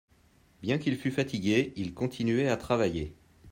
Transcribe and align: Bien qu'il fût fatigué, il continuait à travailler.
Bien 0.63 0.79
qu'il 0.79 0.97
fût 0.97 1.11
fatigué, 1.11 1.73
il 1.75 1.93
continuait 1.93 2.47
à 2.49 2.57
travailler. 2.57 3.13